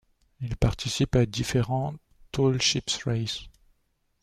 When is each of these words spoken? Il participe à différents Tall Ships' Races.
Il 0.39 0.57
participe 0.57 1.15
à 1.15 1.27
différents 1.27 1.93
Tall 2.31 2.59
Ships' 2.59 3.03
Races. 3.05 3.41